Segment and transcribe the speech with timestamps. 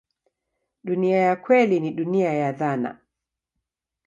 [0.83, 2.99] Dunia ya kweli ni dunia ya dhana.